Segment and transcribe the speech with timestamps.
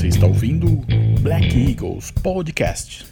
[0.00, 0.66] Você está ouvindo
[1.20, 3.06] Black Eagles Podcast.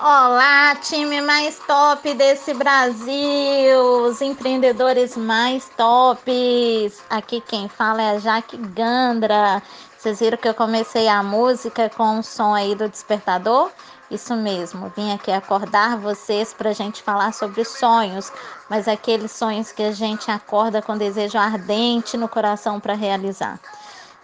[0.00, 7.02] Olá, time mais top desse Brasil, os empreendedores mais tops.
[7.10, 9.60] Aqui quem fala é a Jaque Gandra.
[10.00, 13.70] Vocês viram que eu comecei a música com o som aí do despertador?
[14.10, 18.32] Isso mesmo, vim aqui acordar vocês para a gente falar sobre sonhos,
[18.70, 23.60] mas aqueles sonhos que a gente acorda com desejo ardente no coração para realizar.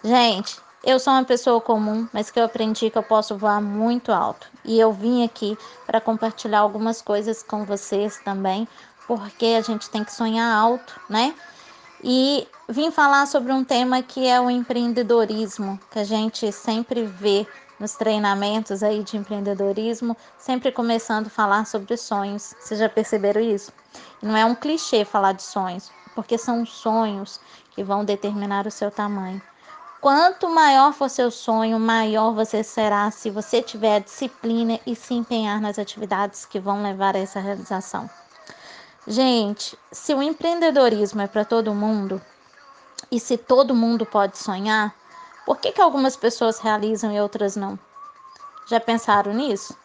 [0.03, 4.11] Gente, eu sou uma pessoa comum, mas que eu aprendi que eu posso voar muito
[4.11, 4.47] alto.
[4.65, 5.55] E eu vim aqui
[5.85, 8.67] para compartilhar algumas coisas com vocês também,
[9.05, 11.35] porque a gente tem que sonhar alto, né?
[12.03, 17.47] E vim falar sobre um tema que é o empreendedorismo, que a gente sempre vê
[17.79, 22.53] nos treinamentos aí de empreendedorismo, sempre começando a falar sobre sonhos.
[22.59, 23.71] Vocês já perceberam isso?
[24.21, 27.39] Não é um clichê falar de sonhos, porque são sonhos
[27.71, 29.41] que vão determinar o seu tamanho.
[29.99, 35.59] Quanto maior for seu sonho, maior você será se você tiver disciplina e se empenhar
[35.59, 38.07] nas atividades que vão levar a essa realização.
[39.09, 42.21] Gente, se o empreendedorismo é para todo mundo
[43.09, 44.93] e se todo mundo pode sonhar,
[45.45, 47.79] por que, que algumas pessoas realizam e outras não?
[48.67, 49.77] Já pensaram nisso?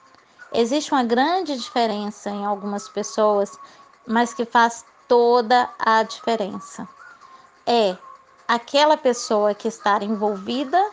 [0.53, 3.57] Existe uma grande diferença em algumas pessoas,
[4.05, 6.89] mas que faz toda a diferença.
[7.65, 7.97] É
[8.49, 10.85] aquela pessoa que está envolvida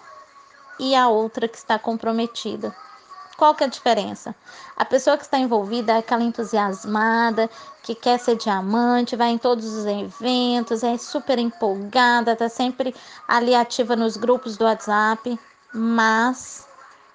[0.80, 2.76] e a outra que está comprometida.
[3.40, 4.36] Qual que é a diferença?
[4.76, 7.50] A pessoa que está envolvida é aquela entusiasmada,
[7.82, 12.94] que quer ser diamante, vai em todos os eventos, é super empolgada, está sempre
[13.26, 15.40] ali ativa nos grupos do WhatsApp,
[15.74, 16.68] mas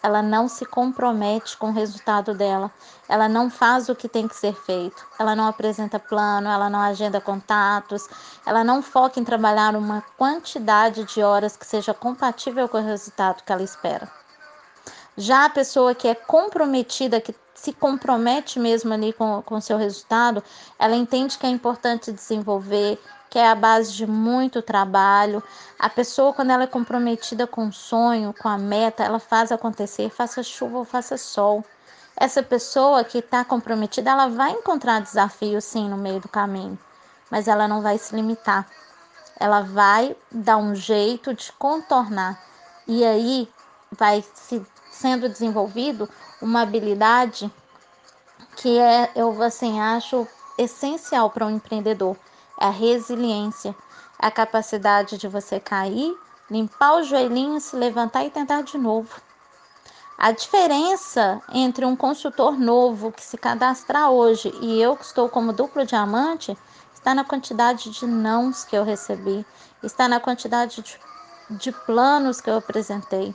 [0.02, 2.72] ela não se compromete com o resultado dela,
[3.06, 6.80] ela não faz o que tem que ser feito, ela não apresenta plano, ela não
[6.80, 8.08] agenda contatos,
[8.46, 13.42] ela não foca em trabalhar uma quantidade de horas que seja compatível com o resultado
[13.44, 14.23] que ela espera.
[15.16, 20.42] Já a pessoa que é comprometida, que se compromete mesmo ali com o seu resultado,
[20.78, 25.42] ela entende que é importante desenvolver, que é a base de muito trabalho.
[25.78, 30.10] A pessoa, quando ela é comprometida com o sonho, com a meta, ela faz acontecer,
[30.10, 31.64] faça chuva ou faça sol.
[32.16, 36.78] Essa pessoa que está comprometida, ela vai encontrar desafios sim no meio do caminho,
[37.30, 38.68] mas ela não vai se limitar.
[39.38, 42.40] Ela vai dar um jeito de contornar.
[42.86, 43.48] E aí
[43.90, 44.64] vai se
[45.04, 46.08] sendo desenvolvido
[46.40, 47.52] uma habilidade
[48.56, 50.26] que é, eu assim, acho
[50.56, 52.16] essencial para um empreendedor,
[52.58, 53.76] é a resiliência,
[54.18, 56.16] a capacidade de você cair,
[56.50, 59.20] limpar o joelhinho, se levantar e tentar de novo.
[60.16, 65.52] A diferença entre um consultor novo que se cadastra hoje e eu que estou como
[65.52, 66.56] duplo diamante
[66.94, 69.44] está na quantidade de nãos que eu recebi,
[69.82, 70.98] está na quantidade de,
[71.58, 73.34] de planos que eu apresentei.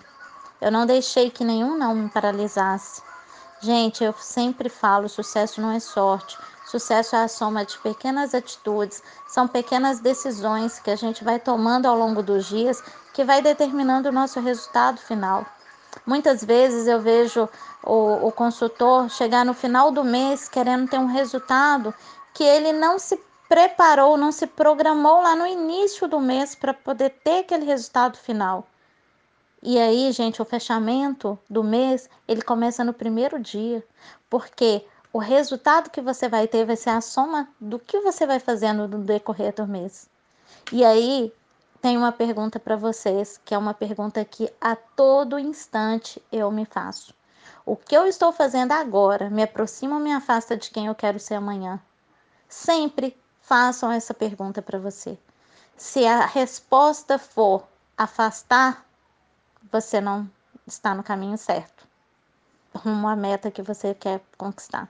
[0.62, 3.02] Eu não deixei que nenhum não me paralisasse.
[3.62, 6.38] Gente, eu sempre falo: sucesso não é sorte.
[6.70, 11.88] Sucesso é a soma de pequenas atitudes, são pequenas decisões que a gente vai tomando
[11.88, 15.44] ao longo dos dias que vai determinando o nosso resultado final.
[16.06, 17.50] Muitas vezes eu vejo
[17.84, 21.92] o, o consultor chegar no final do mês querendo ter um resultado
[22.36, 27.10] que ele não se preparou, não se programou lá no início do mês para poder
[27.24, 28.68] ter aquele resultado final.
[29.62, 33.86] E aí, gente, o fechamento do mês, ele começa no primeiro dia,
[34.30, 38.40] porque o resultado que você vai ter vai ser a soma do que você vai
[38.40, 40.10] fazendo no decorrer do mês.
[40.72, 41.34] E aí,
[41.82, 46.66] tem uma pergunta para vocês, que é uma pergunta que a todo instante eu me
[46.66, 47.14] faço.
[47.66, 51.20] O que eu estou fazendo agora me aproxima ou me afasta de quem eu quero
[51.20, 51.80] ser amanhã?
[52.48, 55.18] Sempre façam essa pergunta para você.
[55.78, 57.64] Se a resposta for
[57.98, 58.86] afastar,
[59.72, 60.30] você não
[60.66, 61.88] está no caminho certo,
[62.74, 64.90] rumo à meta que você quer conquistar.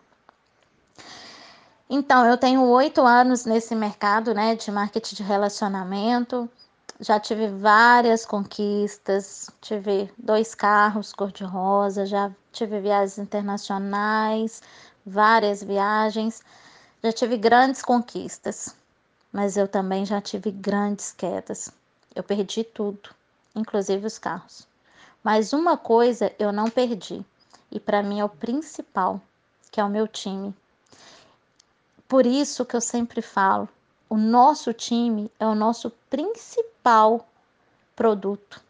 [1.89, 6.47] Então, eu tenho oito anos nesse mercado, né, de marketing de relacionamento.
[6.99, 14.61] Já tive várias conquistas, tive dois carros cor-de-rosa, já tive viagens internacionais,
[15.03, 16.43] várias viagens,
[17.01, 18.75] já tive grandes conquistas,
[19.31, 21.71] mas eu também já tive grandes quedas.
[22.13, 23.09] Eu perdi tudo,
[23.55, 24.68] inclusive os carros.
[25.23, 27.25] Mas uma coisa eu não perdi,
[27.71, 29.21] e para mim é o principal,
[29.71, 30.55] que é o meu time.
[32.07, 33.67] Por isso que eu sempre falo,
[34.09, 37.27] o nosso time é o nosso principal
[37.95, 38.61] produto.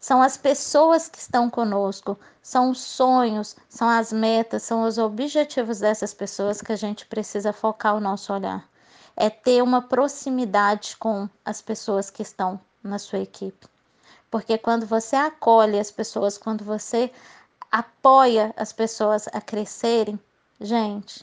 [0.00, 5.78] São as pessoas que estão conosco, são os sonhos, são as metas, são os objetivos
[5.78, 8.68] dessas pessoas que a gente precisa focar o nosso olhar.
[9.14, 13.71] É ter uma proximidade com as pessoas que estão na sua equipe.
[14.32, 17.12] Porque quando você acolhe as pessoas, quando você
[17.70, 20.18] apoia as pessoas a crescerem,
[20.58, 21.22] gente,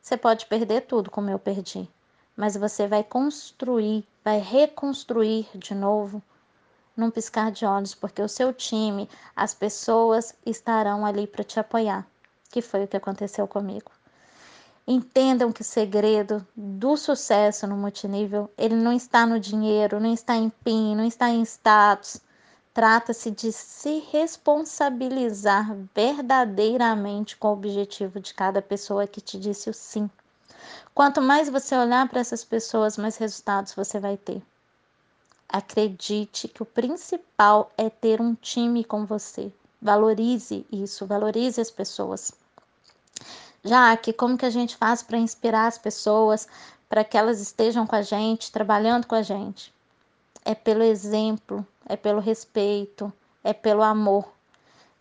[0.00, 1.90] você pode perder tudo como eu perdi,
[2.36, 6.22] mas você vai construir, vai reconstruir de novo
[6.96, 12.06] num piscar de olhos, porque o seu time, as pessoas estarão ali para te apoiar,
[12.52, 13.90] que foi o que aconteceu comigo.
[14.86, 20.36] Entendam que o segredo do sucesso no multinível, ele não está no dinheiro, não está
[20.36, 22.20] em PIN, não está em status.
[22.72, 29.74] Trata-se de se responsabilizar verdadeiramente com o objetivo de cada pessoa que te disse o
[29.74, 30.08] sim.
[30.94, 34.42] Quanto mais você olhar para essas pessoas, mais resultados você vai ter.
[35.48, 39.50] Acredite que o principal é ter um time com você.
[39.80, 42.32] Valorize isso, valorize as pessoas.
[43.64, 46.46] Já que como que a gente faz para inspirar as pessoas,
[46.88, 49.72] para que elas estejam com a gente, trabalhando com a gente?
[50.44, 53.12] É pelo exemplo, é pelo respeito,
[53.42, 54.30] é pelo amor.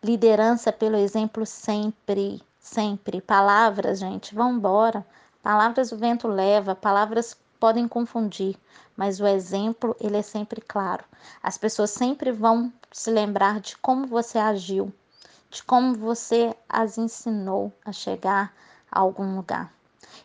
[0.02, 3.20] Liderança pelo exemplo sempre, sempre.
[3.20, 5.06] Palavras, gente, vão embora.
[5.44, 8.56] Palavras o vento leva, palavras podem confundir,
[8.96, 11.04] mas o exemplo ele é sempre claro.
[11.44, 14.94] As pessoas sempre vão se lembrar de como você agiu,
[15.50, 18.54] de como você as ensinou a chegar
[18.92, 19.74] a algum lugar.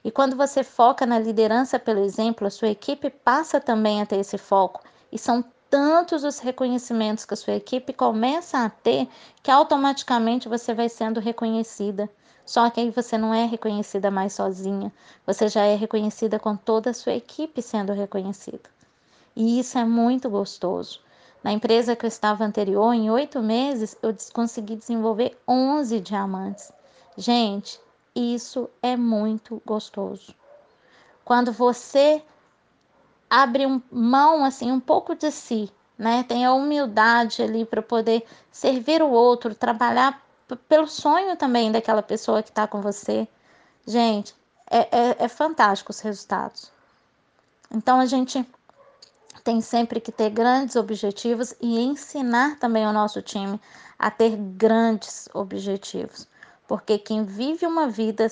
[0.04, 4.16] E quando você foca na liderança pelo exemplo, a sua equipe passa também a ter
[4.16, 4.82] esse foco.
[5.10, 9.08] E são tantos os reconhecimentos que a sua equipe começa a ter
[9.42, 12.10] que automaticamente você vai sendo reconhecida.
[12.44, 14.92] Só que aí você não é reconhecida mais sozinha,
[15.26, 18.68] você já é reconhecida com toda a sua equipe sendo reconhecida.
[19.34, 21.00] E isso é muito gostoso.
[21.42, 26.70] Na empresa que eu estava anterior, em oito meses, eu consegui desenvolver 11 diamantes.
[27.16, 27.80] Gente,
[28.14, 30.34] isso é muito gostoso.
[31.24, 32.22] Quando você
[33.32, 36.22] abre um, mão assim um pouco de si, né?
[36.22, 40.22] Tem a humildade ali para poder servir o outro, trabalhar
[40.68, 43.26] pelo sonho também daquela pessoa que está com você.
[43.86, 44.34] Gente,
[44.70, 46.70] é, é, é fantástico os resultados.
[47.70, 48.46] Então a gente
[49.42, 53.58] tem sempre que ter grandes objetivos e ensinar também o nosso time
[53.98, 56.28] a ter grandes objetivos.
[56.68, 58.30] Porque quem vive uma vida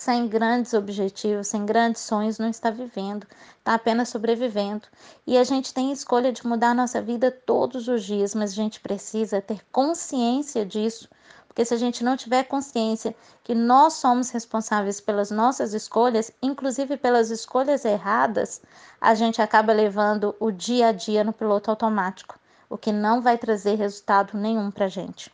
[0.00, 3.26] sem grandes objetivos, sem grandes sonhos, não está vivendo,
[3.58, 4.88] está apenas sobrevivendo.
[5.26, 8.54] E a gente tem escolha de mudar a nossa vida todos os dias, mas a
[8.54, 11.06] gente precisa ter consciência disso
[11.46, 13.14] porque se a gente não tiver consciência
[13.44, 18.62] que nós somos responsáveis pelas nossas escolhas, inclusive pelas escolhas erradas,
[19.00, 22.38] a gente acaba levando o dia a dia no piloto automático,
[22.70, 25.30] o que não vai trazer resultado nenhum para a gente.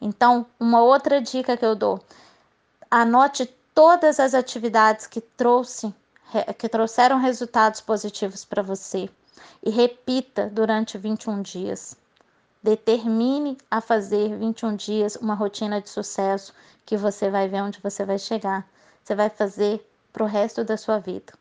[0.00, 2.00] Então, uma outra dica que eu dou:
[2.90, 5.94] anote todas as atividades que trouxe,
[6.58, 9.08] que trouxeram resultados positivos para você
[9.62, 11.96] e repita durante 21 dias.
[12.62, 16.54] Determine a fazer 21 dias uma rotina de sucesso
[16.86, 18.66] que você vai ver onde você vai chegar.
[19.02, 21.32] Você vai fazer para o resto da sua vida.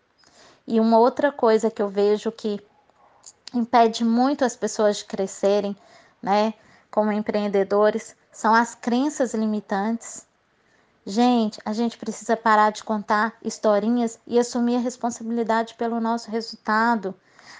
[0.65, 2.59] E uma outra coisa que eu vejo que
[3.53, 5.75] impede muito as pessoas de crescerem,
[6.21, 6.53] né,
[6.89, 10.25] como empreendedores, são as crenças limitantes.
[11.05, 17.15] Gente, a gente precisa parar de contar historinhas e assumir a responsabilidade pelo nosso resultado.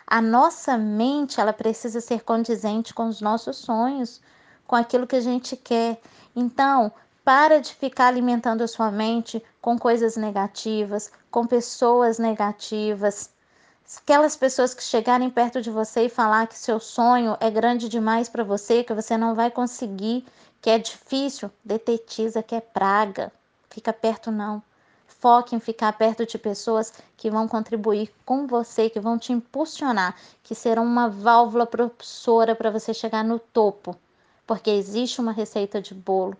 [0.05, 4.21] A nossa mente, ela precisa ser condizente com os nossos sonhos,
[4.67, 5.99] com aquilo que a gente quer.
[6.35, 6.91] Então,
[7.23, 13.29] para de ficar alimentando a sua mente com coisas negativas, com pessoas negativas.
[13.97, 18.29] Aquelas pessoas que chegarem perto de você e falar que seu sonho é grande demais
[18.29, 20.25] para você, que você não vai conseguir,
[20.61, 23.31] que é difícil, detetiza que é praga.
[23.69, 24.61] Fica perto não.
[25.07, 30.15] Foque em ficar perto de pessoas que vão contribuir com você, que vão te impulsionar,
[30.43, 33.95] que serão uma válvula propulsora para você chegar no topo.
[34.45, 36.37] Porque existe uma receita de bolo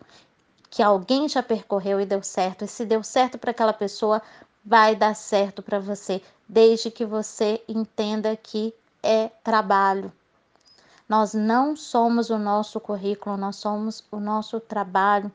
[0.70, 2.63] que alguém já percorreu e deu certo.
[2.63, 4.22] E se deu certo para aquela pessoa,
[4.63, 8.74] vai dar certo para você, desde que você entenda que
[9.04, 10.12] é trabalho.
[11.12, 15.30] Nós não somos o nosso currículo, nós somos o nosso trabalho.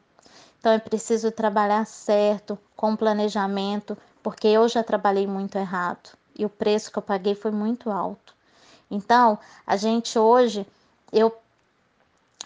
[0.59, 6.49] Então é preciso trabalhar certo, com planejamento, porque eu já trabalhei muito errado e o
[6.49, 8.35] preço que eu paguei foi muito alto.
[8.90, 10.66] Então, a gente hoje,
[11.12, 11.30] eu,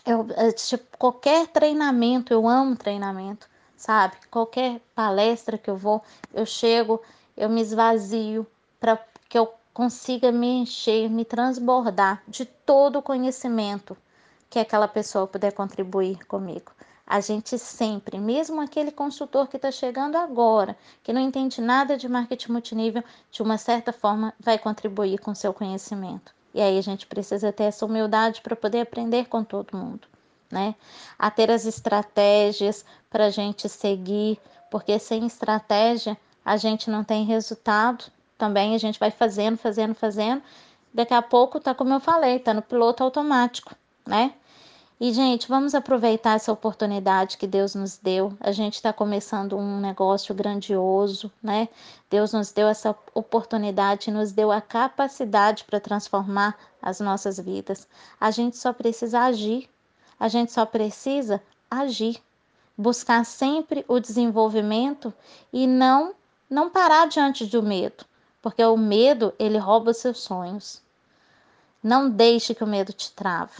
[0.04, 4.16] eu é, tipo, qualquer treinamento, eu amo treinamento, sabe?
[4.28, 6.02] Qualquer palestra que eu vou,
[6.34, 7.00] eu chego,
[7.37, 8.44] eu me esvazio
[8.80, 13.96] para que eu consiga me encher, me transbordar de todo o conhecimento
[14.50, 16.70] que aquela pessoa puder contribuir comigo.
[17.06, 22.10] A gente sempre, mesmo aquele consultor que está chegando agora, que não entende nada de
[22.10, 26.34] marketing multinível, de uma certa forma vai contribuir com seu conhecimento.
[26.52, 30.06] E aí a gente precisa ter essa humildade para poder aprender com todo mundo,
[30.50, 30.75] né?
[31.18, 34.38] A ter as estratégias para a gente seguir,
[34.70, 38.12] porque sem estratégia a gente não tem resultado.
[38.40, 40.42] Também a gente vai fazendo, fazendo, fazendo.
[40.94, 44.32] Daqui a pouco tá como eu falei, tá no piloto automático, né?
[44.99, 48.32] E, gente, vamos aproveitar essa oportunidade que Deus nos deu.
[48.40, 51.68] A gente está começando um negócio grandioso, né?
[52.09, 57.87] Deus nos deu essa oportunidade, nos deu a capacidade para transformar as nossas vidas.
[58.18, 59.68] A gente só precisa agir.
[60.18, 62.16] A gente só precisa agir.
[62.76, 65.12] Buscar sempre o desenvolvimento
[65.52, 66.14] e não
[66.50, 68.04] não parar diante do medo,
[68.42, 70.80] porque o medo ele rouba seus sonhos.
[71.82, 73.52] Não deixe que o medo te trave.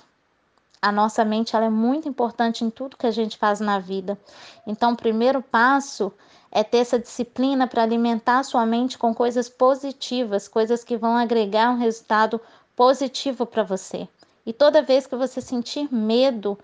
[0.83, 4.19] A nossa mente ela é muito importante em tudo que a gente faz na vida.
[4.67, 6.13] Então, o primeiro passo
[6.51, 11.17] é ter essa disciplina para alimentar a sua mente com coisas positivas, coisas que vão
[11.17, 12.41] agregar um resultado
[12.75, 14.09] positivo para você.
[14.45, 16.59] E toda vez que você sentir medo,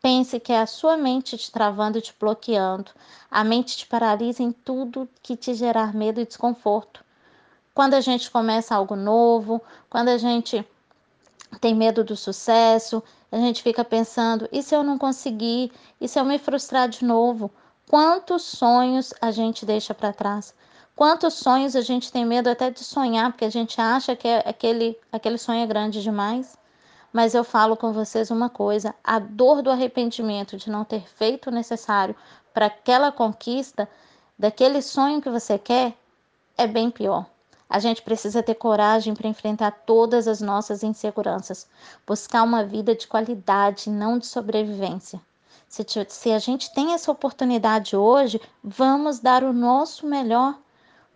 [0.00, 2.92] pense que é a sua mente te travando, te bloqueando.
[3.28, 7.04] A mente te paralisa em tudo que te gerar medo e desconforto.
[7.76, 10.66] Quando a gente começa algo novo, quando a gente
[11.60, 15.70] tem medo do sucesso, a gente fica pensando: e se eu não conseguir?
[16.00, 17.50] E se eu me frustrar de novo?
[17.86, 20.54] Quantos sonhos a gente deixa para trás?
[20.96, 24.38] Quantos sonhos a gente tem medo até de sonhar, porque a gente acha que é
[24.48, 26.56] aquele, aquele sonho é grande demais?
[27.12, 31.50] Mas eu falo com vocês uma coisa: a dor do arrependimento de não ter feito
[31.50, 32.16] o necessário
[32.54, 33.86] para aquela conquista,
[34.38, 35.92] daquele sonho que você quer,
[36.56, 37.26] é bem pior.
[37.68, 41.66] A gente precisa ter coragem para enfrentar todas as nossas inseguranças,
[42.06, 45.20] buscar uma vida de qualidade, não de sobrevivência.
[45.68, 50.56] Se, se a gente tem essa oportunidade hoje, vamos dar o nosso melhor.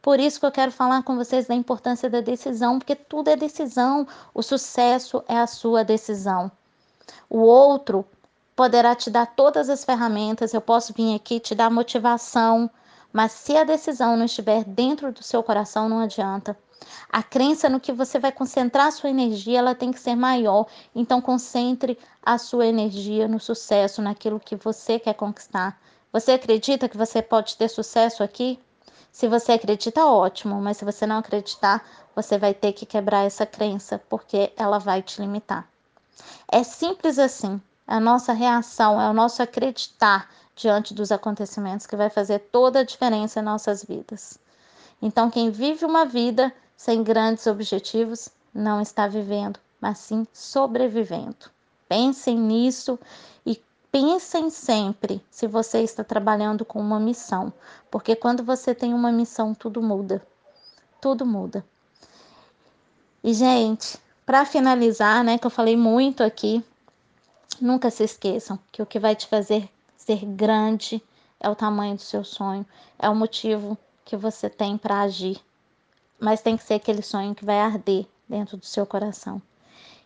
[0.02, 3.36] Por isso que eu quero falar com vocês da importância da decisão, porque tudo é
[3.36, 4.06] decisão.
[4.34, 6.50] O sucesso é a sua decisão.
[7.28, 8.04] O outro
[8.56, 12.70] poderá te dar todas as ferramentas, eu posso vir aqui te dar motivação,
[13.12, 16.56] mas se a decisão não estiver dentro do seu coração, não adianta.
[17.10, 20.66] A crença no que você vai concentrar sua energia, ela tem que ser maior.
[20.94, 25.78] Então concentre a sua energia no sucesso, naquilo que você quer conquistar.
[26.12, 28.58] Você acredita que você pode ter sucesso aqui?
[29.12, 33.44] Se você acredita, ótimo, mas se você não acreditar, você vai ter que quebrar essa
[33.44, 35.68] crença, porque ela vai te limitar.
[36.48, 37.60] É simples assim.
[37.86, 40.28] A nossa reação, é o nosso acreditar
[40.60, 44.38] diante dos acontecimentos que vai fazer toda a diferença em nossas vidas.
[45.00, 51.50] Então, quem vive uma vida sem grandes objetivos não está vivendo, mas sim sobrevivendo.
[51.88, 52.98] Pensem nisso
[53.44, 57.52] e pensem sempre se você está trabalhando com uma missão,
[57.90, 60.22] porque quando você tem uma missão, tudo muda.
[61.00, 61.64] Tudo muda.
[63.24, 66.62] E, gente, para finalizar, né, que eu falei muito aqui,
[67.58, 71.02] nunca se esqueçam que o que vai te fazer ser grande
[71.38, 72.66] é o tamanho do seu sonho,
[72.98, 75.38] é o motivo que você tem para agir.
[76.18, 79.40] Mas tem que ser aquele sonho que vai arder dentro do seu coração.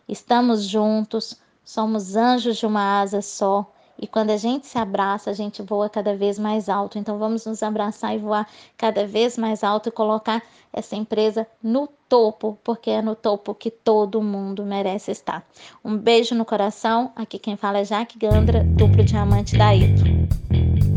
[0.07, 3.71] Estamos juntos, somos anjos de uma asa só.
[3.97, 6.97] E quando a gente se abraça, a gente voa cada vez mais alto.
[6.97, 8.47] Então vamos nos abraçar e voar
[8.77, 13.71] cada vez mais alto e colocar essa empresa no topo, porque é no topo que
[13.71, 15.45] todo mundo merece estar.
[15.83, 17.11] Um beijo no coração.
[17.15, 20.03] Aqui quem fala é Jaque Gandra, duplo diamante da Ito.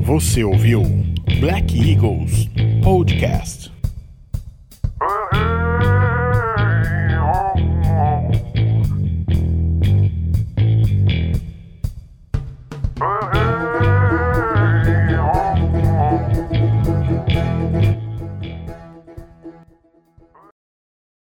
[0.05, 0.83] Você ouviu
[1.41, 2.49] Black Eagles
[2.83, 3.78] Podcast.